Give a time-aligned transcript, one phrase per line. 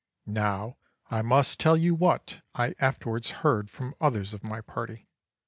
[0.25, 0.77] "Now
[1.11, 5.07] I must tell you what I afterwards heard from others of my party.